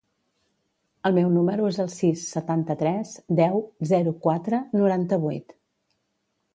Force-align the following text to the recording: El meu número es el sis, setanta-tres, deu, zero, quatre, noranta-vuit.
El 1.09 1.13
meu 1.17 1.27
número 1.33 1.67
es 1.73 1.77
el 1.85 1.91
sis, 1.97 2.25
setanta-tres, 2.39 3.13
deu, 3.43 3.65
zero, 3.95 4.19
quatre, 4.27 4.65
noranta-vuit. 4.83 5.59